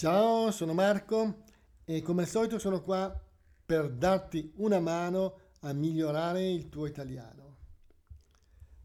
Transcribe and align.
Ciao, 0.00 0.52
sono 0.52 0.74
Marco 0.74 1.42
e 1.84 2.02
come 2.02 2.22
al 2.22 2.28
solito 2.28 2.60
sono 2.60 2.80
qua 2.82 3.20
per 3.66 3.90
darti 3.90 4.52
una 4.58 4.78
mano 4.78 5.34
a 5.62 5.72
migliorare 5.72 6.48
il 6.48 6.68
tuo 6.68 6.86
italiano. 6.86 7.56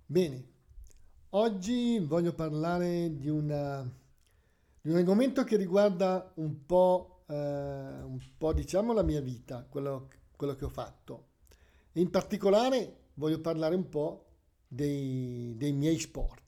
Bene, 0.07 0.47
oggi 1.29 1.99
voglio 1.99 2.33
parlare 2.33 3.15
di, 3.15 3.29
una, 3.29 3.87
di 4.81 4.89
un 4.89 4.95
argomento 4.95 5.43
che 5.43 5.55
riguarda 5.55 6.31
un 6.37 6.65
po', 6.65 7.25
eh, 7.27 7.35
un 7.35 8.19
po' 8.35 8.51
diciamo 8.51 8.91
la 8.91 9.03
mia 9.03 9.21
vita, 9.21 9.67
quello, 9.69 10.07
quello 10.35 10.55
che 10.55 10.65
ho 10.65 10.69
fatto. 10.69 11.27
In 11.91 12.09
particolare 12.09 13.11
voglio 13.13 13.39
parlare 13.39 13.75
un 13.75 13.87
po' 13.87 14.25
dei, 14.67 15.53
dei 15.57 15.73
miei 15.73 15.99
sport. 15.99 16.42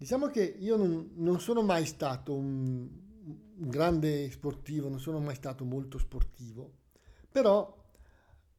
Diciamo 0.00 0.28
che 0.28 0.42
io 0.42 0.76
non, 0.76 1.10
non 1.16 1.40
sono 1.40 1.60
mai 1.60 1.84
stato 1.84 2.34
un, 2.34 2.88
un, 3.58 3.68
grande 3.68 4.30
sportivo, 4.30 4.88
non 4.88 4.98
sono 4.98 5.20
mai 5.20 5.34
stato 5.34 5.62
molto 5.66 5.98
sportivo, 5.98 6.72
però 7.30 7.76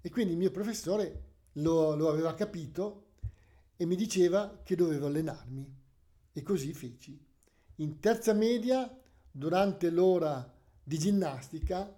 E 0.02 0.09
quindi 0.09 0.31
il 0.33 0.39
mio 0.39 0.52
professore 0.52 1.23
lo, 1.53 1.95
lo 1.95 2.09
aveva 2.09 2.33
capito 2.36 3.08
e 3.75 3.86
mi 3.86 3.95
diceva 3.95 4.61
che 4.63 4.75
dovevo 4.75 5.08
allenarmi. 5.08 5.75
E 6.31 6.41
così 6.41 6.73
feci. 6.73 7.19
In 7.75 7.99
terza 7.99 8.31
media, 8.33 8.89
durante 9.30 9.89
l'ora 9.89 10.58
di 10.89 10.97
ginnastica 10.97 11.95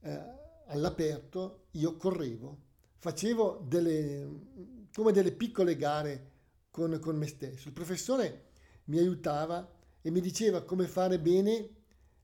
eh, 0.00 0.20
all'aperto 0.66 1.66
io 1.72 1.96
correvo, 1.96 2.58
facevo 2.96 3.64
delle, 3.64 4.88
come 4.92 5.12
delle 5.12 5.30
piccole 5.30 5.76
gare 5.76 6.30
con, 6.72 6.98
con 6.98 7.16
me 7.16 7.28
stesso. 7.28 7.68
Il 7.68 7.74
professore 7.74 8.46
mi 8.86 8.98
aiutava 8.98 9.70
e 10.00 10.10
mi 10.10 10.20
diceva 10.20 10.64
come 10.64 10.88
fare 10.88 11.20
bene 11.20 11.68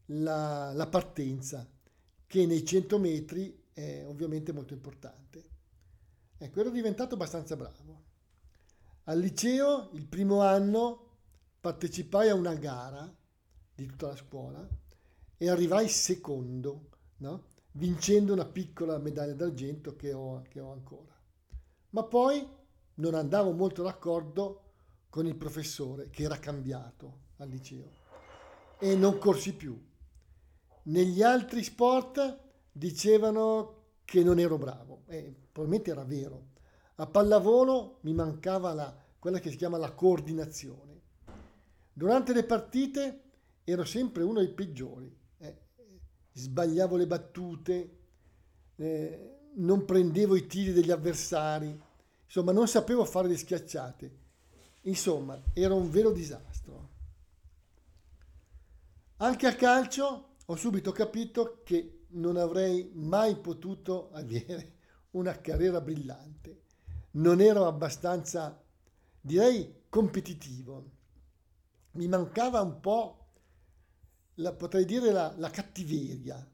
la, 0.07 0.73
la 0.73 0.89
partenza, 0.89 1.65
che 2.27 2.45
nei 2.45 2.65
100 2.65 2.99
metri 2.99 3.67
è 3.73 4.05
ovviamente 4.05 4.51
molto 4.51 4.73
importante. 4.73 5.45
Ecco, 6.39 6.59
ero 6.59 6.71
diventato 6.71 7.15
abbastanza 7.15 7.55
bravo. 7.55 8.03
Al 9.05 9.21
liceo, 9.21 9.91
il 9.93 10.09
primo 10.09 10.41
anno, 10.41 11.19
partecipai 11.61 12.31
a 12.31 12.35
una 12.35 12.55
gara 12.55 13.17
di 13.77 13.87
tutta 13.87 14.09
la 14.09 14.17
scuola 14.17 14.87
e 15.39 15.49
arrivai 15.49 15.89
secondo, 15.89 16.89
no? 17.19 17.45
vincendo 17.73 18.33
una 18.33 18.45
piccola 18.45 18.99
medaglia 18.99 19.35
d'argento 19.35 19.95
che 19.95 20.13
ho, 20.13 20.43
che 20.49 20.59
ho 20.59 20.73
ancora. 20.73 21.17
Ma 21.91 22.03
poi 22.03 22.47
non 22.95 23.15
andavo 23.15 23.53
molto 23.53 23.85
d'accordo 23.85 24.63
con 25.09 25.27
il 25.27 25.37
professore 25.37 26.11
che 26.11 26.25
era 26.25 26.39
cambiato 26.39 27.21
al 27.37 27.49
liceo 27.49 27.91
e 28.79 28.97
non 28.97 29.19
corsi 29.19 29.55
più. 29.55 29.81
Negli 30.83 31.23
altri 31.23 31.63
sport 31.63 32.39
dicevano 32.73 33.77
che 34.05 34.25
non 34.25 34.41
ero 34.41 34.59
bravo 34.59 35.03
e 35.07 35.35
probabilmente 35.53 35.93
era 35.93 36.05
vero. 36.05 36.47
A 36.97 37.07
pallavolo 37.07 37.99
mi 38.03 38.13
mancava 38.13 38.75
la, 38.75 38.97
quella 39.19 39.39
che 39.39 39.51
si 39.51 39.57
chiama 39.57 39.79
la 39.79 39.93
coordinazione. 39.93 41.01
Durante 41.93 42.33
le 42.33 42.43
partite 42.43 43.23
ero 43.63 43.85
sempre 43.85 44.25
uno 44.25 44.41
dei 44.41 44.49
peggiori 44.49 45.15
sbagliavo 46.39 46.97
le 46.97 47.07
battute, 47.07 47.97
eh, 48.77 49.39
non 49.55 49.85
prendevo 49.85 50.37
i 50.37 50.47
tiri 50.47 50.73
degli 50.73 50.91
avversari, 50.91 51.79
insomma 52.25 52.53
non 52.53 52.69
sapevo 52.69 53.05
fare 53.05 53.29
le 53.29 53.37
schiacciate. 53.37 54.27
Insomma, 54.83 55.43
era 55.53 55.75
un 55.75 55.91
vero 55.91 56.13
disastro. 56.13 56.89
Anche 59.17 59.47
a 59.47 59.55
calcio 59.55 60.37
ho 60.45 60.57
subito 60.57 60.93
capito 60.93 61.61
che 61.65 62.07
non 62.11 62.37
avrei 62.37 62.91
mai 62.95 63.37
potuto 63.37 64.11
avere 64.13 64.77
una 65.11 65.39
carriera 65.41 65.81
brillante. 65.81 66.63
Non 67.13 67.41
ero 67.41 67.67
abbastanza, 67.67 68.63
direi, 69.21 69.85
competitivo. 69.89 70.91
Mi 71.93 72.07
mancava 72.07 72.61
un 72.61 72.81
po' 72.81 73.28
la, 74.39 74.53
potrei 74.53 74.85
dire 74.85 75.13
la, 75.13 75.35
la 75.37 75.51
cattiveria 75.51 76.47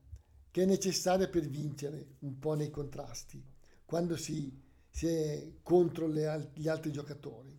che 0.50 0.62
è 0.62 0.66
necessaria 0.66 1.28
per 1.28 1.48
vincere 1.48 2.16
un 2.20 2.38
po' 2.38 2.54
nei 2.54 2.70
contrasti, 2.70 3.42
quando 3.84 4.16
si, 4.16 4.62
si 4.88 5.06
è 5.06 5.52
contro 5.62 6.06
le, 6.06 6.50
gli 6.54 6.68
altri 6.68 6.92
giocatori. 6.92 7.58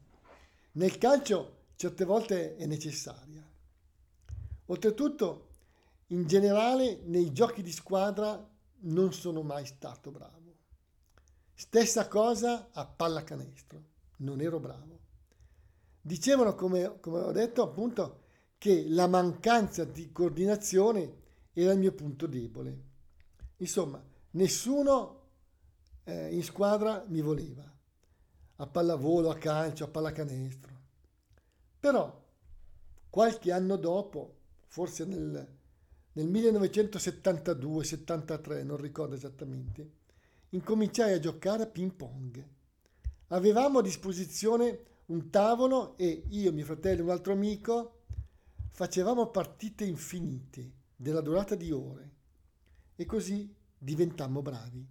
Nel 0.73 0.97
calcio 0.97 1.63
certe 1.75 2.05
volte 2.05 2.55
è 2.55 2.65
necessaria. 2.65 3.43
Oltretutto, 4.67 5.49
in 6.07 6.25
generale, 6.25 7.01
nei 7.03 7.33
giochi 7.33 7.61
di 7.61 7.71
squadra 7.71 8.49
non 8.79 9.13
sono 9.13 9.41
mai 9.41 9.65
stato 9.65 10.11
bravo. 10.11 10.53
Stessa 11.53 12.07
cosa 12.07 12.69
a 12.71 12.85
pallacanestro, 12.85 13.83
non 14.17 14.39
ero 14.41 14.59
bravo. 14.59 14.99
Dicevano, 16.01 16.55
come, 16.55 16.99
come 16.99 17.19
ho 17.19 17.31
detto, 17.31 17.61
appunto, 17.61 18.24
che 18.65 18.85
la 18.87 19.05
mancanza 19.05 19.85
di 19.85 20.11
coordinazione 20.11 21.17
era 21.53 21.73
il 21.73 21.77
mio 21.77 21.91
punto 21.91 22.25
debole. 22.25 22.81
Insomma, 23.57 24.03
nessuno 24.31 25.21
eh, 26.03 26.33
in 26.33 26.41
squadra 26.41 27.05
mi 27.09 27.21
voleva, 27.21 27.71
a 28.55 28.65
pallavolo, 28.65 29.29
a 29.29 29.37
calcio, 29.37 29.83
a 29.83 29.87
pallacanestro. 29.87 30.73
Però, 31.79 32.23
qualche 33.07 33.51
anno 33.51 33.75
dopo, 33.75 34.37
forse 34.65 35.05
nel, 35.05 35.47
nel 36.13 36.27
1972-73, 36.27 38.63
non 38.63 38.77
ricordo 38.77 39.13
esattamente, 39.13 39.91
incominciai 40.49 41.13
a 41.13 41.19
giocare 41.19 41.61
a 41.61 41.67
ping 41.67 41.93
pong. 41.93 42.43
Avevamo 43.27 43.77
a 43.77 43.83
disposizione 43.83 44.79
un 45.05 45.29
tavolo 45.29 45.95
e 45.97 46.23
io, 46.29 46.51
mio 46.51 46.65
fratello 46.65 47.01
e 47.01 47.03
un 47.03 47.11
altro 47.11 47.31
amico 47.31 47.94
facevamo 48.75 49.27
partite 49.27 49.85
infinite, 49.85 50.73
della 50.97 51.21
durata 51.21 51.55
di 51.55 51.71
ore, 51.71 52.11
e 52.97 53.05
così 53.05 53.55
diventammo 53.77 54.41
bravi, 54.41 54.85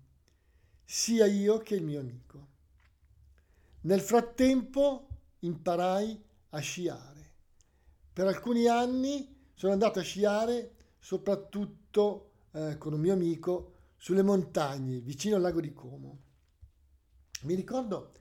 sia 0.83 1.27
io 1.27 1.59
che 1.59 1.75
il 1.75 1.85
mio 1.85 2.01
amico. 2.01 2.49
Nel 3.83 4.01
frattempo 4.01 5.09
imparai 5.41 6.25
a 6.49 6.59
sciare. 6.61 7.33
Per 8.11 8.27
alcuni 8.27 8.69
anni 8.69 9.51
sono 9.53 9.75
andato 9.75 9.99
a 9.99 10.03
sciare 10.03 10.77
soprattutto 10.99 12.31
eh, 12.53 12.79
con 12.79 12.95
un 12.95 13.01
mio 13.01 13.13
amico 13.13 13.73
sulle 13.99 14.23
montagne 14.23 15.01
vicino 15.01 15.37
al 15.37 15.43
lago 15.43 15.61
di 15.61 15.75
Como. 15.75 16.23
Mi 17.43 17.55
ricordo 17.55 18.13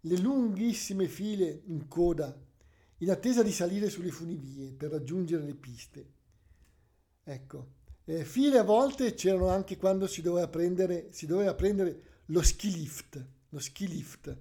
le 0.00 0.16
lunghissime 0.16 1.06
file 1.06 1.62
in 1.66 1.86
coda 1.86 2.36
in 3.02 3.10
attesa 3.10 3.42
di 3.42 3.50
salire 3.50 3.90
sulle 3.90 4.10
funivie 4.10 4.72
per 4.72 4.90
raggiungere 4.90 5.44
le 5.44 5.54
piste. 5.54 6.10
Ecco, 7.24 7.72
eh, 8.04 8.24
file 8.24 8.58
a 8.58 8.62
volte 8.62 9.14
c'erano 9.14 9.48
anche 9.48 9.76
quando 9.76 10.06
si 10.06 10.22
doveva 10.22 10.46
prendere, 10.48 11.08
si 11.10 11.26
doveva 11.26 11.54
prendere 11.54 12.20
lo 12.26 12.42
ski 12.42 12.70
lift, 12.70 13.24
lo 13.48 13.58
ski 13.58 13.88
lift. 13.88 14.36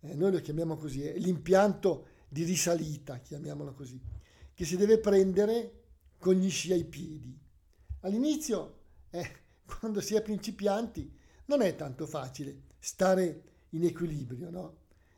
Eh, 0.00 0.14
noi 0.14 0.32
lo 0.32 0.40
chiamiamo 0.40 0.76
così, 0.76 1.02
è 1.02 1.18
l'impianto 1.18 2.08
di 2.28 2.44
risalita, 2.44 3.18
chiamiamolo 3.18 3.74
così, 3.74 4.00
che 4.54 4.64
si 4.64 4.76
deve 4.76 4.98
prendere 4.98 5.80
con 6.16 6.34
gli 6.34 6.48
sci 6.48 6.72
ai 6.72 6.84
piedi. 6.84 7.38
All'inizio, 8.00 8.78
eh, 9.10 9.30
quando 9.66 10.00
si 10.00 10.14
è 10.14 10.22
principianti, 10.22 11.14
non 11.46 11.60
è 11.60 11.76
tanto 11.76 12.06
facile 12.06 12.62
stare 12.78 13.42
in 13.70 13.84
equilibrio, 13.84 14.48
no? 14.48 14.76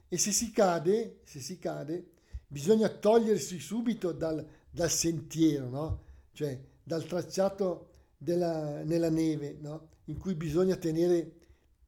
E 0.09 0.19
se 0.19 0.33
si 0.33 0.51
cade, 0.51 1.21
se 1.25 1.41
si 1.41 1.59
cade, 1.59 2.14
bisogna 2.47 2.89
togliersi 2.89 3.59
subito 3.59 4.13
dal, 4.13 4.47
dal 4.71 4.91
sentiero, 4.91 5.69
no? 5.69 6.05
cioè 6.33 6.59
dal 6.83 7.05
tracciato 7.05 7.91
della, 8.17 8.83
nella 8.83 9.11
neve, 9.11 9.57
no? 9.61 9.89
in 10.07 10.19
cui 10.19 10.35
bisogna 10.35 10.77
tenere 10.77 11.33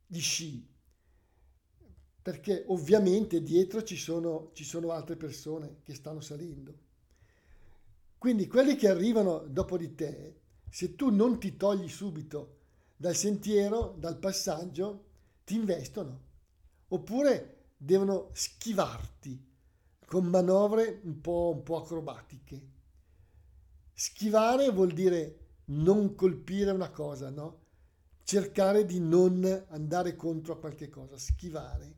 gli 0.07 0.21
sci, 0.21 0.67
perché 2.23 2.65
ovviamente 2.69 3.43
dietro 3.43 3.83
ci 3.83 3.97
sono, 3.97 4.51
ci 4.53 4.65
sono 4.65 4.91
altre 4.91 5.17
persone 5.17 5.79
che 5.83 5.95
stanno 5.95 6.21
salendo. 6.21 6.85
Quindi 8.19 8.47
quelli 8.47 8.77
che 8.77 8.89
arrivano 8.89 9.45
dopo 9.47 9.77
di 9.77 9.95
te, 9.95 10.41
se 10.69 10.95
tu 10.97 11.11
non 11.11 11.39
ti 11.39 11.57
togli 11.57 11.89
subito 11.89 12.55
dal 12.97 13.15
sentiero, 13.15 13.95
dal 13.99 14.19
passaggio, 14.19 15.05
ti 15.45 15.55
investono. 15.55 16.25
Oppure 16.89 17.67
devono 17.77 18.31
schivarti 18.33 19.46
con 20.07 20.25
manovre 20.27 21.01
un 21.03 21.21
po', 21.21 21.53
un 21.55 21.63
po' 21.63 21.83
acrobatiche. 21.83 22.75
Schivare 23.93 24.71
vuol 24.71 24.93
dire 24.93 25.39
non 25.67 26.15
colpire 26.15 26.71
una 26.71 26.91
cosa, 26.91 27.29
no? 27.29 27.65
Cercare 28.23 28.85
di 28.87 29.01
non 29.01 29.65
andare 29.69 30.15
contro 30.15 30.55
a 30.55 30.59
qualche 30.59 30.89
cosa, 30.89 31.19
schivare. 31.19 31.95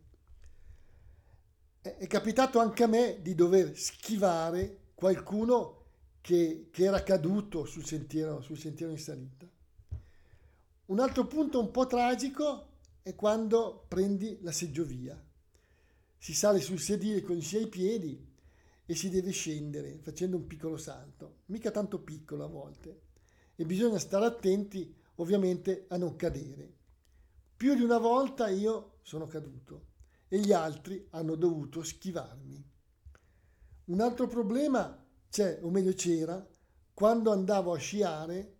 È 1.80 2.06
capitato 2.06 2.58
anche 2.58 2.82
a 2.82 2.86
me 2.86 3.18
di 3.20 3.34
dover 3.34 3.76
schivare 3.76 4.92
qualcuno 4.94 5.84
che, 6.20 6.68
che 6.70 6.84
era 6.84 7.02
caduto 7.02 7.64
sul 7.64 7.84
sentiero, 7.84 8.40
sul 8.40 8.58
sentiero 8.58 8.90
in 8.92 8.98
salita. 8.98 9.46
Un 10.86 11.00
altro 11.00 11.26
punto 11.26 11.60
un 11.60 11.70
po' 11.70 11.86
tragico 11.86 12.68
è 13.02 13.14
quando 13.14 13.84
prendi 13.86 14.38
la 14.40 14.52
seggiovia. 14.52 15.22
Si 16.18 16.34
sale 16.34 16.60
sul 16.60 16.80
sedile 16.80 17.22
con 17.22 17.36
i 17.36 17.42
sei 17.42 17.68
piedi 17.68 18.26
e 18.84 18.94
si 18.94 19.08
deve 19.08 19.30
scendere 19.30 19.98
facendo 20.02 20.36
un 20.36 20.46
piccolo 20.46 20.76
salto, 20.76 21.40
mica 21.46 21.70
tanto 21.70 22.00
piccolo 22.00 22.44
a 22.44 22.48
volte, 22.48 23.00
e 23.54 23.64
bisogna 23.64 23.98
stare 23.98 24.26
attenti 24.26 24.94
ovviamente 25.16 25.86
a 25.88 25.96
non 25.96 26.16
cadere. 26.16 26.76
Più 27.56 27.74
di 27.74 27.82
una 27.82 27.98
volta 27.98 28.48
io 28.48 28.98
sono 29.02 29.26
caduto 29.26 29.86
e 30.28 30.38
gli 30.38 30.52
altri 30.52 31.06
hanno 31.10 31.34
dovuto 31.34 31.82
schivarmi. 31.82 32.64
Un 33.86 34.00
altro 34.00 34.26
problema 34.26 35.04
c'è, 35.30 35.58
o 35.62 35.70
meglio 35.70 35.92
c'era, 35.92 36.46
quando 36.94 37.30
andavo 37.30 37.72
a 37.72 37.78
sciare 37.78 38.56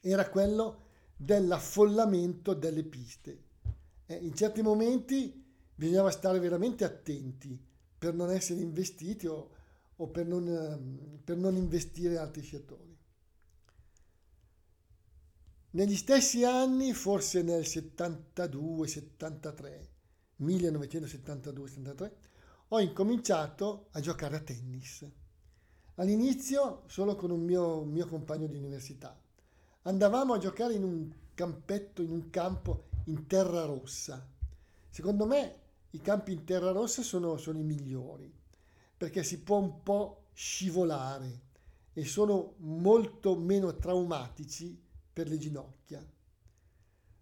era 0.00 0.28
quello 0.28 0.82
dell'affollamento 1.16 2.54
delle 2.54 2.84
piste. 2.84 3.42
Eh, 4.06 4.16
in 4.16 4.34
certi 4.34 4.62
momenti 4.62 5.43
bisognava 5.74 6.10
stare 6.10 6.38
veramente 6.38 6.84
attenti 6.84 7.58
per 7.98 8.14
non 8.14 8.30
essere 8.30 8.60
investiti 8.60 9.26
o, 9.26 9.50
o 9.96 10.08
per, 10.08 10.26
non, 10.26 10.46
ehm, 10.46 11.18
per 11.24 11.36
non 11.36 11.56
investire 11.56 12.18
altri 12.18 12.42
sciatori. 12.42 12.96
Negli 15.70 15.96
stessi 15.96 16.44
anni, 16.44 16.92
forse 16.92 17.42
nel 17.42 17.62
72-73, 17.62 19.88
1972-73, 20.40 22.12
ho 22.68 22.80
incominciato 22.80 23.88
a 23.90 23.98
giocare 24.00 24.36
a 24.36 24.40
tennis. 24.40 25.04
All'inizio 25.96 26.84
solo 26.86 27.16
con 27.16 27.30
un 27.30 27.42
mio, 27.42 27.84
mio 27.84 28.06
compagno 28.06 28.46
di 28.46 28.56
università 28.56 29.20
andavamo 29.82 30.32
a 30.34 30.38
giocare 30.38 30.74
in 30.74 30.82
un 30.82 31.12
campetto, 31.34 32.02
in 32.02 32.10
un 32.10 32.30
campo 32.30 32.88
in 33.06 33.26
terra 33.26 33.64
rossa. 33.64 34.26
Secondo 34.88 35.26
me 35.26 35.62
i 35.94 36.00
campi 36.00 36.32
in 36.32 36.44
terra 36.44 36.72
rossa 36.72 37.02
sono, 37.02 37.36
sono 37.36 37.58
i 37.58 37.62
migliori 37.62 38.32
perché 38.96 39.22
si 39.22 39.40
può 39.40 39.58
un 39.58 39.82
po' 39.82 40.26
scivolare 40.32 41.42
e 41.92 42.04
sono 42.04 42.54
molto 42.58 43.36
meno 43.36 43.76
traumatici 43.76 44.80
per 45.12 45.28
le 45.28 45.38
ginocchia. 45.38 46.04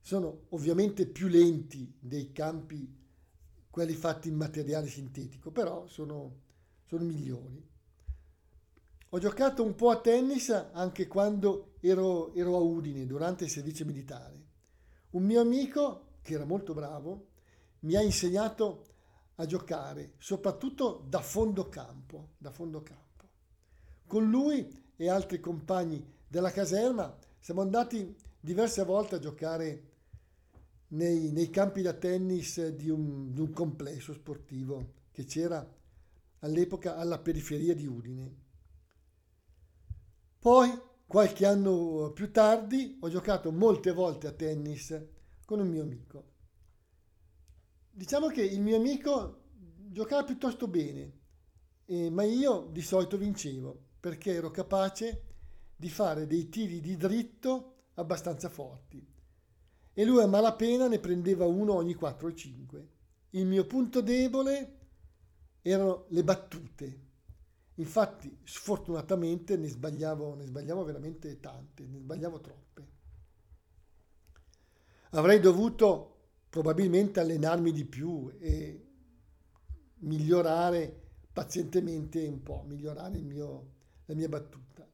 Sono 0.00 0.44
ovviamente 0.50 1.06
più 1.06 1.28
lenti 1.28 1.92
dei 1.98 2.32
campi, 2.32 3.00
quelli 3.68 3.94
fatti 3.94 4.28
in 4.28 4.36
materiale 4.36 4.88
sintetico, 4.88 5.50
però 5.50 5.86
sono, 5.86 6.40
sono 6.86 7.04
migliori. 7.04 7.68
Ho 9.10 9.18
giocato 9.18 9.62
un 9.62 9.74
po' 9.74 9.90
a 9.90 10.00
tennis 10.00 10.48
anche 10.72 11.06
quando 11.06 11.74
ero, 11.80 12.32
ero 12.34 12.56
a 12.56 12.60
Udine 12.60 13.06
durante 13.06 13.44
il 13.44 13.50
servizio 13.50 13.84
militare. 13.84 14.40
Un 15.10 15.24
mio 15.24 15.40
amico, 15.40 16.06
che 16.22 16.34
era 16.34 16.44
molto 16.44 16.72
bravo, 16.72 17.31
mi 17.82 17.96
ha 17.96 18.02
insegnato 18.02 18.86
a 19.36 19.46
giocare 19.46 20.14
soprattutto 20.18 21.04
da 21.08 21.20
fondo 21.20 21.68
campo, 21.68 22.30
da 22.38 22.50
fondo 22.50 22.82
campo. 22.82 23.28
Con 24.06 24.28
lui 24.28 24.84
e 24.96 25.08
altri 25.08 25.40
compagni 25.40 26.04
della 26.26 26.50
caserma 26.50 27.16
siamo 27.38 27.60
andati 27.60 28.14
diverse 28.38 28.84
volte 28.84 29.16
a 29.16 29.18
giocare 29.18 29.90
nei, 30.88 31.32
nei 31.32 31.50
campi 31.50 31.82
da 31.82 31.92
tennis 31.94 32.68
di 32.68 32.90
un, 32.90 33.32
di 33.32 33.40
un 33.40 33.52
complesso 33.52 34.12
sportivo 34.12 35.00
che 35.10 35.24
c'era 35.24 35.66
all'epoca 36.40 36.96
alla 36.96 37.18
periferia 37.18 37.74
di 37.74 37.86
Udine. 37.86 38.36
Poi, 40.38 40.70
qualche 41.06 41.46
anno 41.46 42.10
più 42.12 42.30
tardi, 42.32 42.98
ho 43.00 43.08
giocato 43.08 43.52
molte 43.52 43.92
volte 43.92 44.26
a 44.26 44.32
tennis 44.32 45.00
con 45.44 45.60
un 45.60 45.68
mio 45.68 45.82
amico. 45.82 46.31
Diciamo 47.92 48.28
che 48.28 48.42
il 48.42 48.60
mio 48.60 48.76
amico 48.76 49.42
giocava 49.90 50.24
piuttosto 50.24 50.66
bene, 50.66 51.20
eh, 51.86 52.10
ma 52.10 52.22
io 52.24 52.68
di 52.70 52.82
solito 52.82 53.16
vincevo 53.16 53.90
perché 54.00 54.32
ero 54.32 54.50
capace 54.50 55.26
di 55.76 55.88
fare 55.88 56.26
dei 56.26 56.48
tiri 56.48 56.80
di 56.80 56.96
dritto 56.96 57.74
abbastanza 57.94 58.48
forti. 58.48 59.06
E 59.94 60.04
lui 60.04 60.22
a 60.22 60.26
malapena 60.26 60.88
ne 60.88 60.98
prendeva 60.98 61.46
uno 61.46 61.74
ogni 61.74 61.94
4 61.94 62.26
o 62.26 62.32
5. 62.32 62.88
Il 63.30 63.46
mio 63.46 63.66
punto 63.66 64.00
debole 64.00 64.78
erano 65.60 66.06
le 66.08 66.24
battute 66.24 67.10
Infatti, 67.76 68.38
sfortunatamente 68.44 69.56
ne 69.56 69.68
sbagliavo, 69.68 70.34
ne 70.34 70.44
sbagliavo 70.44 70.84
veramente 70.84 71.40
tante, 71.40 71.86
ne 71.86 71.98
sbagliavo 71.98 72.40
troppe. 72.40 72.90
Avrei 75.10 75.40
dovuto 75.40 76.11
probabilmente 76.52 77.18
allenarmi 77.18 77.72
di 77.72 77.86
più 77.86 78.30
e 78.38 78.86
migliorare 80.00 81.00
pazientemente 81.32 82.26
un 82.26 82.42
po', 82.42 82.62
migliorare 82.68 83.22
mio, 83.22 83.70
la 84.04 84.14
mia 84.14 84.28
battuta. 84.28 84.86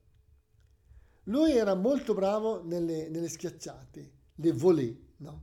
Lui 1.25 1.56
era 1.56 1.75
molto 1.75 2.14
bravo 2.14 2.62
nelle, 2.62 3.08
nelle 3.08 3.28
schiacciate, 3.28 4.12
le 4.37 4.52
volée, 4.52 5.14
no? 5.16 5.42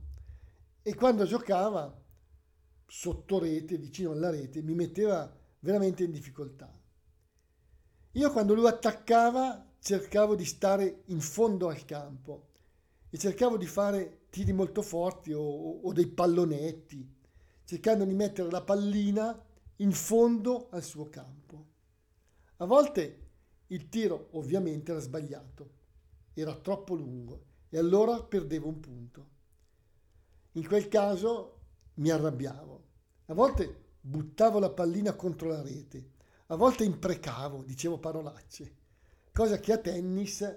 E 0.80 0.94
quando 0.94 1.26
giocava 1.26 2.02
sotto 2.86 3.38
rete, 3.38 3.76
vicino 3.76 4.12
alla 4.12 4.30
rete, 4.30 4.62
mi 4.62 4.72
metteva 4.72 5.30
veramente 5.58 6.04
in 6.04 6.12
difficoltà. 6.12 6.72
Io 8.12 8.32
quando 8.32 8.54
lui 8.54 8.66
attaccava 8.66 9.70
cercavo 9.80 10.34
di 10.34 10.46
stare 10.46 11.02
in 11.08 11.20
fondo 11.20 11.68
al 11.68 11.84
campo 11.84 12.52
e 13.10 13.18
cercavo 13.18 13.58
di 13.58 13.66
fare 13.66 14.20
tiri 14.36 14.52
molto 14.52 14.82
forti 14.82 15.32
o, 15.32 15.40
o 15.40 15.92
dei 15.94 16.08
pallonetti, 16.08 17.10
cercando 17.64 18.04
di 18.04 18.12
mettere 18.12 18.50
la 18.50 18.60
pallina 18.60 19.42
in 19.76 19.92
fondo 19.92 20.68
al 20.72 20.82
suo 20.82 21.08
campo. 21.08 21.66
A 22.58 22.66
volte 22.66 23.28
il 23.68 23.88
tiro 23.88 24.28
ovviamente 24.32 24.90
era 24.90 25.00
sbagliato, 25.00 25.70
era 26.34 26.54
troppo 26.54 26.94
lungo 26.94 27.44
e 27.70 27.78
allora 27.78 28.22
perdevo 28.22 28.68
un 28.68 28.78
punto. 28.78 29.28
In 30.52 30.66
quel 30.66 30.88
caso 30.88 31.60
mi 31.94 32.10
arrabbiavo. 32.10 32.84
A 33.28 33.32
volte 33.32 33.84
buttavo 33.98 34.58
la 34.58 34.70
pallina 34.70 35.14
contro 35.14 35.48
la 35.48 35.62
rete 35.62 36.10
a 36.48 36.56
volte 36.56 36.84
imprecavo, 36.84 37.62
dicevo 37.62 37.98
parolacce, 37.98 38.76
cosa 39.32 39.58
che 39.58 39.72
a 39.72 39.78
tennis 39.78 40.56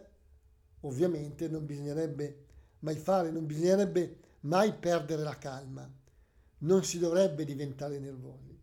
ovviamente 0.81 1.47
non 1.47 1.65
bisognerebbe 1.65 2.48
mai 2.79 2.95
fare, 2.95 3.31
non 3.31 3.45
bisognerebbe 3.45 4.17
mai 4.41 4.73
perdere 4.73 5.23
la 5.23 5.37
calma, 5.37 5.89
non 6.59 6.83
si 6.83 6.99
dovrebbe 6.99 7.45
diventare 7.45 7.99
nervosi, 7.99 8.57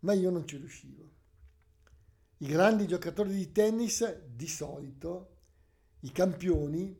ma 0.00 0.12
io 0.12 0.30
non 0.30 0.46
ci 0.46 0.56
riuscivo. 0.56 1.10
I 2.38 2.46
grandi 2.46 2.86
giocatori 2.86 3.34
di 3.34 3.52
tennis 3.52 4.24
di 4.26 4.48
solito, 4.48 5.36
i 6.00 6.10
campioni, 6.10 6.98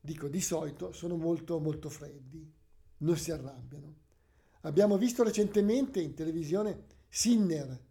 dico 0.00 0.28
di 0.28 0.40
solito, 0.40 0.92
sono 0.92 1.16
molto 1.16 1.58
molto 1.58 1.88
freddi, 1.88 2.52
non 2.98 3.16
si 3.16 3.32
arrabbiano. 3.32 4.02
Abbiamo 4.60 4.96
visto 4.96 5.22
recentemente 5.22 6.00
in 6.00 6.14
televisione 6.14 6.84
Sinner, 7.08 7.82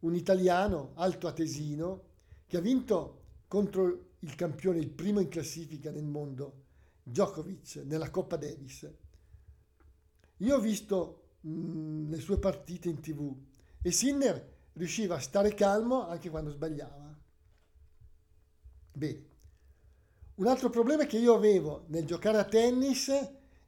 un 0.00 0.14
italiano 0.14 0.92
alto 0.94 1.26
atesino 1.26 2.08
che 2.46 2.56
ha 2.56 2.60
vinto 2.60 3.18
contro 3.46 4.14
il 4.20 4.34
campione, 4.34 4.78
il 4.78 4.90
primo 4.90 5.20
in 5.20 5.28
classifica 5.28 5.90
nel 5.90 6.06
mondo, 6.06 6.64
Djokovic, 7.10 7.82
nella 7.84 8.10
Coppa 8.10 8.36
Davis. 8.36 8.90
Io 10.38 10.56
ho 10.56 10.60
visto 10.60 11.36
mh, 11.40 11.50
mm, 11.50 12.10
le 12.10 12.20
sue 12.20 12.38
partite 12.38 12.88
in 12.88 13.00
tv 13.00 13.34
e 13.82 13.90
Sinner 13.90 14.58
riusciva 14.74 15.16
a 15.16 15.20
stare 15.20 15.54
calmo 15.54 16.06
anche 16.06 16.30
quando 16.30 16.50
sbagliava. 16.50 17.18
Bene, 18.92 19.28
Un 20.36 20.46
altro 20.46 20.70
problema 20.70 21.04
che 21.04 21.18
io 21.18 21.34
avevo 21.34 21.84
nel 21.88 22.06
giocare 22.06 22.38
a 22.38 22.44
tennis 22.44 23.10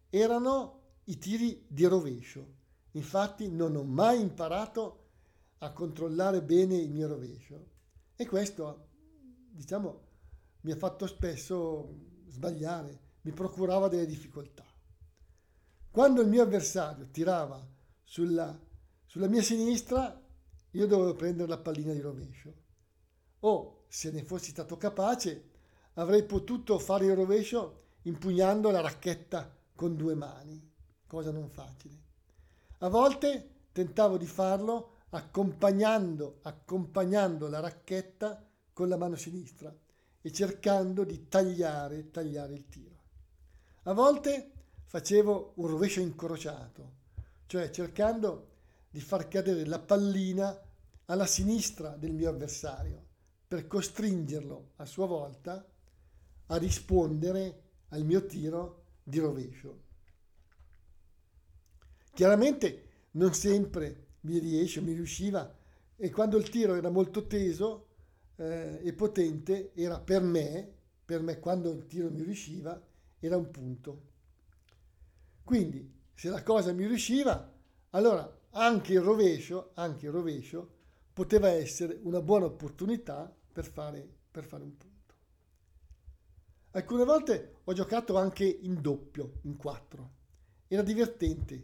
erano 0.09 0.81
i 1.05 1.19
tiri 1.19 1.67
di 1.69 1.85
rovescio. 1.85 2.61
Infatti 2.93 3.51
non 3.51 3.77
ho 3.77 3.83
mai 3.83 4.21
imparato 4.21 5.01
a 5.59 5.71
controllare 5.73 6.43
bene 6.43 6.77
il 6.77 6.91
mio 6.91 7.09
rovescio 7.09 7.69
e 8.17 8.27
questo, 8.27 8.89
diciamo, 9.51 10.01
mi 10.63 10.73
ha 10.73 10.77
fatto 10.77 11.07
spesso 11.07 11.95
sbagliare, 12.29 13.01
mi 13.23 13.33
procurava 13.33 13.89
delle 13.89 14.07
difficoltà. 14.07 14.65
Quando 15.91 16.23
il 16.23 16.29
mio 16.29 16.43
avversario 16.43 17.09
tirava 17.11 17.65
sulla, 18.03 18.59
sulla 19.05 19.29
mia 19.29 19.43
sinistra, 19.43 20.21
io 20.71 20.87
dovevo 20.87 21.15
prendere 21.15 21.49
la 21.49 21.59
pallina 21.59 21.93
di 21.93 22.01
rovescio. 22.01 22.55
O, 23.41 23.85
se 23.89 24.11
ne 24.11 24.25
fossi 24.25 24.51
stato 24.51 24.77
capace, 24.77 25.51
avrei 25.95 26.25
potuto 26.25 26.79
fare 26.79 27.07
il 27.07 27.15
rovescio 27.15 27.81
impugnando 28.03 28.71
la 28.71 28.81
racchetta 28.81 29.55
con 29.75 29.97
due 29.97 30.15
mani, 30.15 30.71
cosa 31.07 31.31
non 31.31 31.51
facile. 31.51 32.01
A 32.79 32.89
volte 32.89 33.67
tentavo 33.73 34.17
di 34.17 34.27
farlo 34.27 34.97
accompagnando, 35.11 36.39
accompagnando 36.43 37.49
la 37.49 37.61
racchetta 37.61 38.49
con 38.73 38.89
la 38.89 38.97
mano 38.97 39.17
sinistra 39.17 39.75
e 40.21 40.33
cercando 40.33 41.05
di 41.05 41.29
tagliare, 41.29 42.11
tagliare 42.11 42.55
il 42.55 42.69
tiro. 42.69 42.92
A 43.85 43.95
volte 43.95 44.53
facevo 44.85 45.55
un 45.57 45.67
rovescio 45.67 46.01
incrociato, 46.01 46.93
cioè 47.47 47.69
cercando 47.71 48.51
di 48.89 49.01
far 49.01 49.27
cadere 49.27 49.65
la 49.65 49.81
pallina 49.81 50.57
alla 51.07 51.27
sinistra 51.27 51.97
del 51.97 52.13
mio 52.13 52.29
avversario 52.29 53.05
per 53.49 53.67
costringerlo 53.67 54.71
a 54.77 54.87
sua 54.87 55.07
volta 55.07 55.67
a 56.47 56.57
rispondere 56.59 57.63
al 57.89 58.05
mio 58.05 58.25
tiro 58.25 58.85
di 59.03 59.19
rovescio. 59.19 59.81
Chiaramente 62.15 62.91
non 63.13 63.35
sempre 63.35 64.07
mi 64.21 64.39
riesce, 64.39 64.81
mi 64.81 64.93
riusciva 64.93 65.53
e 65.97 66.11
quando 66.11 66.37
il 66.37 66.49
tiro 66.49 66.77
era 66.77 66.89
molto 66.89 67.27
teso 67.27 67.89
eh, 68.37 68.79
e 68.81 68.93
potente 68.93 69.73
era 69.75 69.99
per 69.99 70.23
me, 70.23 70.73
per 71.05 71.21
me 71.21 71.41
quando 71.41 71.73
il 71.73 71.87
tiro 71.87 72.11
mi 72.11 72.23
riusciva, 72.23 72.81
era 73.27 73.37
un 73.37 73.51
punto. 73.51 74.11
Quindi 75.45 76.01
se 76.15 76.29
la 76.29 76.43
cosa 76.43 76.73
mi 76.73 76.87
riusciva, 76.87 77.53
allora 77.91 78.41
anche 78.51 78.93
il 78.93 79.01
rovescio, 79.01 79.71
anche 79.75 80.07
il 80.07 80.13
rovescio 80.13 80.81
poteva 81.13 81.49
essere 81.49 81.99
una 82.03 82.21
buona 82.21 82.47
opportunità 82.47 83.35
per 83.53 83.65
fare, 83.65 84.09
per 84.31 84.45
fare 84.45 84.63
un 84.63 84.77
punto. 84.77 85.15
Alcune 86.73 87.05
volte 87.05 87.59
ho 87.65 87.73
giocato 87.75 88.17
anche 88.17 88.45
in 88.45 88.81
doppio, 88.81 89.41
in 89.43 89.57
quattro. 89.57 90.21
Era 90.69 90.83
divertente, 90.83 91.63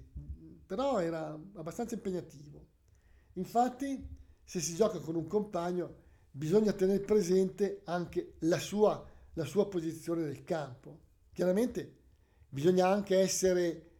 però 0.66 1.00
era 1.00 1.28
abbastanza 1.54 1.94
impegnativo. 1.94 2.66
Infatti, 3.34 4.06
se 4.44 4.60
si 4.60 4.74
gioca 4.74 4.98
con 4.98 5.14
un 5.14 5.26
compagno, 5.26 6.06
bisogna 6.30 6.72
tenere 6.72 7.00
presente 7.00 7.80
anche 7.84 8.34
la 8.40 8.58
sua, 8.58 9.02
la 9.32 9.44
sua 9.44 9.68
posizione 9.68 10.24
nel 10.24 10.44
campo. 10.44 11.06
Chiaramente 11.38 11.94
bisogna 12.48 12.88
anche 12.88 13.16
essere, 13.16 13.90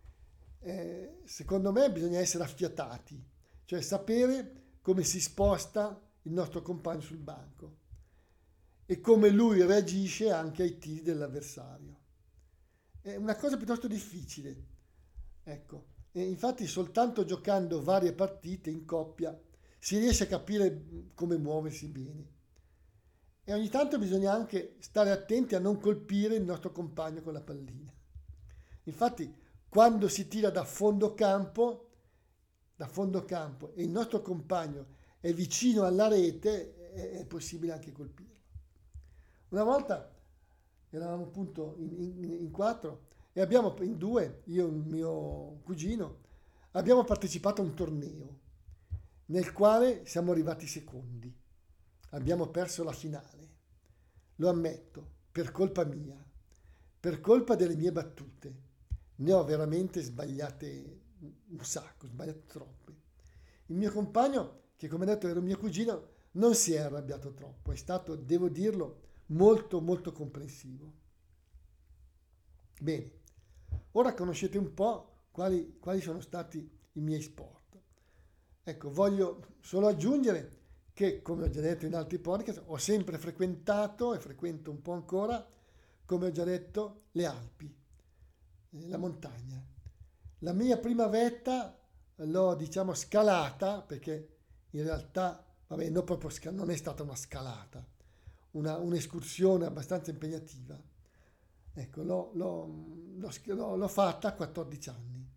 eh, 0.59 1.21
secondo 1.23 1.71
me, 1.71 1.88
bisogna 1.92 2.18
essere 2.18 2.42
affiatati, 2.42 3.25
cioè 3.64 3.80
sapere 3.80 4.78
come 4.80 5.04
si 5.04 5.21
sposta 5.21 6.04
il 6.23 6.33
nostro 6.33 6.62
compagno 6.62 7.00
sul 7.00 7.18
banco 7.18 7.76
e 8.87 8.99
come 8.99 9.28
lui 9.28 9.62
reagisce 9.62 10.33
anche 10.33 10.64
ai 10.64 10.78
tiri 10.78 11.02
dell'avversario. 11.02 12.00
È 13.00 13.14
una 13.14 13.37
cosa 13.37 13.57
piuttosto 13.57 13.87
difficile. 13.87 14.66
Ecco, 15.45 15.87
e 16.11 16.25
infatti 16.25 16.66
soltanto 16.66 17.25
giocando 17.25 17.85
varie 17.85 18.14
partite 18.14 18.68
in 18.68 18.85
coppia 18.85 19.40
si 19.78 19.97
riesce 19.97 20.25
a 20.25 20.26
capire 20.26 21.12
come 21.14 21.38
muoversi 21.38 21.87
bene. 21.87 22.38
E 23.49 23.55
ogni 23.55 23.71
tanto 23.71 23.99
bisogna 23.99 24.31
anche 24.31 24.76
stare 24.81 25.11
attenti 25.11 25.55
a 25.55 25.59
non 25.59 25.81
colpire 25.81 26.35
il 26.35 26.45
nostro 26.45 26.71
compagno 26.71 27.23
con 27.23 27.33
la 27.33 27.40
pallina. 27.40 27.90
Infatti, 28.83 29.35
quando 29.71 30.07
si 30.07 30.28
tira 30.28 30.50
da 30.50 30.64
fondo 30.64 31.14
campo, 31.14 31.88
da 32.76 32.87
fondo 32.87 33.25
campo 33.25 33.73
e 33.73 33.85
il 33.85 33.88
nostro 33.88 34.21
compagno 34.21 34.88
è 35.19 35.33
vicino 35.33 35.85
alla 35.85 36.09
rete, 36.09 36.90
è 36.93 37.25
possibile 37.25 37.73
anche 37.73 37.90
colpirlo. 37.90 38.37
Una 39.49 39.64
volta 39.64 40.14
eravamo 40.90 41.23
appunto 41.23 41.76
in, 41.78 42.02
in, 42.02 42.33
in 42.40 42.50
quattro 42.50 43.07
e 43.33 43.40
abbiamo 43.40 43.75
in 43.81 43.97
due, 43.97 44.43
io 44.49 44.67
e 44.67 44.69
il 44.69 44.75
mio 44.75 45.61
cugino, 45.64 46.19
abbiamo 46.73 47.02
partecipato 47.02 47.62
a 47.62 47.64
un 47.64 47.73
torneo 47.73 48.40
nel 49.25 49.55
quale 49.55 50.05
siamo 50.05 50.33
arrivati 50.33 50.67
secondi. 50.67 51.35
Abbiamo 52.12 52.47
perso 52.47 52.85
la 52.85 52.93
finale. 52.93 53.38
Lo 54.40 54.49
ammetto, 54.49 55.16
per 55.33 55.50
colpa 55.50 55.85
mia, 55.85 56.16
per 57.00 57.21
colpa 57.21 57.54
delle 57.54 57.76
mie 57.76 57.92
battute. 57.92 58.66
Ne 59.16 59.33
ho 59.33 59.45
veramente 59.45 60.00
sbagliate 60.00 61.00
un 61.49 61.64
sacco, 61.64 62.07
sbagliate 62.07 62.45
troppe. 62.47 62.97
Il 63.66 63.76
mio 63.76 63.90
compagno, 63.90 64.71
che 64.76 64.88
come 64.88 65.07
detto 65.07 65.26
era 65.26 65.40
mio 65.40 65.59
cugino, 65.59 66.16
non 66.33 66.54
si 66.54 66.73
è 66.73 66.78
arrabbiato 66.78 67.33
troppo, 67.33 67.73
è 67.73 67.76
stato, 67.76 68.14
devo 68.14 68.49
dirlo, 68.49 69.07
molto 69.26 69.80
molto 69.80 70.12
comprensivo. 70.12 70.92
Bene, 72.80 73.12
ora 73.92 74.14
conoscete 74.14 74.57
un 74.57 74.73
po' 74.73 75.25
quali, 75.33 75.78
quali 75.78 76.00
sono 76.00 76.21
stati 76.21 76.59
i 76.92 77.00
miei 77.00 77.23
sport. 77.23 77.80
Ecco, 78.62 78.90
voglio 78.92 79.57
solo 79.61 79.88
aggiungere 79.88 80.58
che, 80.99 81.23
come 81.23 81.45
ho 81.45 81.49
già 81.49 81.61
detto 81.61 81.87
in 81.87 81.95
altri 81.95 82.19
podcast, 82.19 82.61
ho 82.67 82.76
sempre 82.76 83.19
frequentato 83.19 84.14
e 84.14 84.19
frequento 84.19 84.73
un 84.73 84.83
po' 84.83 84.95
ancora, 84.95 85.49
come 86.05 86.26
ho 86.26 86.31
già 86.33 86.43
detto, 86.43 87.02
le 87.12 87.25
Alpi, 87.25 87.73
eh, 88.71 88.88
la 88.88 88.97
montagna. 88.97 89.64
La 90.40 90.52
mia 90.52 90.76
prima 90.76 91.07
vetta 91.07 91.78
l'ho, 92.17 92.55
diciamo, 92.57 92.95
scalata, 92.95 93.81
perché 93.81 94.38
in 94.71 94.83
realtà, 94.83 95.47
vabbè, 95.69 95.88
non, 95.88 96.02
proprio, 96.02 96.31
non 96.50 96.69
è 96.69 96.75
stata 96.75 97.05
una 97.05 97.14
scalata, 97.14 97.87
una, 98.52 98.78
un'escursione 98.78 99.67
abbastanza 99.67 100.11
impegnativa. 100.11 100.76
Ecco, 101.75 102.02
l'ho, 102.02 102.33
l'ho, 102.35 102.67
l'ho, 103.19 103.76
l'ho 103.76 103.88
fatta 103.88 104.26
a 104.31 104.35
14 104.35 104.88
anni. 104.88 105.31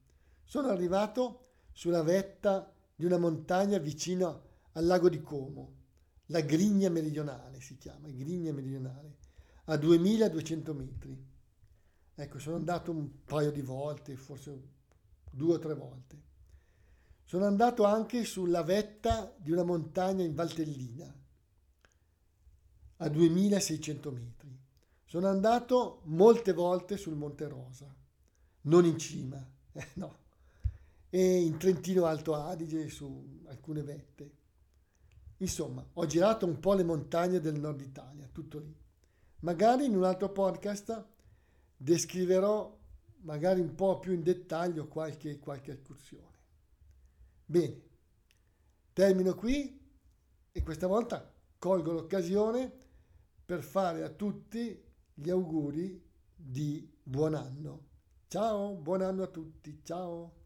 Sono 0.44 0.70
arrivato 0.70 1.50
sulla 1.72 2.02
vetta 2.02 2.74
di 2.96 3.06
una 3.06 3.20
montagna 3.20 3.78
vicino 3.78 4.50
al 4.74 4.86
lago 4.86 5.10
di 5.10 5.22
Como, 5.22 5.80
la 6.28 6.42
Grigna 6.42 6.90
Meridionale 6.90 7.60
si 7.60 7.78
chiama, 7.78 8.08
Grigna 8.10 8.52
Meridionale, 8.52 9.18
a 9.66 9.78
2200 9.78 10.74
metri. 10.74 11.30
Ecco, 12.16 12.40
sono 12.40 12.56
andato 12.56 12.92
un 12.92 13.24
paio 13.24 13.52
di 13.52 13.62
volte, 13.62 14.16
forse 14.16 14.62
due 15.32 15.56
o 15.56 15.60
tre 15.60 15.74
volte. 15.74 16.30
Sono 17.24 17.46
andato 17.46 17.84
anche 17.84 18.26
sulla 18.26 18.64
vetta 18.64 19.34
di 19.38 19.52
una 19.52 19.64
montagna 19.64 20.24
in 20.24 20.36
Valtellina, 20.36 21.16
a 22.98 23.10
2600 23.10 24.12
metri. 24.12 24.60
Sono 25.06 25.28
andato 25.28 26.02
molte 26.06 26.54
volte 26.54 26.98
sul 26.98 27.16
Monte 27.16 27.48
Rosa, 27.48 27.94
non 28.64 28.86
in 28.86 28.98
cima, 28.98 29.46
eh, 29.74 29.88
no, 29.96 30.20
e 31.10 31.42
in 31.42 31.58
Trentino 31.58 32.06
Alto 32.06 32.36
Adige 32.36 32.90
su 32.90 33.42
alcune 33.48 33.82
vette. 33.82 34.40
Insomma, 35.42 35.86
ho 35.94 36.06
girato 36.06 36.46
un 36.46 36.60
po' 36.60 36.74
le 36.74 36.84
montagne 36.84 37.40
del 37.40 37.60
nord 37.60 37.82
Italia, 37.82 38.30
tutto 38.32 38.60
lì. 38.60 38.76
Magari 39.40 39.86
in 39.86 39.96
un 39.96 40.04
altro 40.04 40.30
podcast 40.30 41.06
descriverò 41.76 42.80
magari 43.22 43.60
un 43.60 43.74
po' 43.74 44.00
più 44.00 44.14
in 44.14 44.22
dettaglio 44.22 44.88
qualche, 44.88 45.40
qualche 45.40 45.72
escursione. 45.72 46.30
Bene, 47.44 47.82
termino 48.94 49.34
qui 49.34 49.80
e 50.52 50.64
questa 50.64 50.86
volta 50.86 51.34
colgo 51.58 51.92
l'occasione 51.92 52.72
per 53.44 53.64
fare 53.64 54.04
a 54.04 54.10
tutti 54.10 54.80
gli 55.12 55.30
auguri 55.30 56.08
di 56.36 56.88
buon 57.02 57.34
anno. 57.34 57.88
Ciao, 58.28 58.76
buon 58.76 59.02
anno 59.02 59.24
a 59.24 59.28
tutti, 59.28 59.82
ciao! 59.84 60.40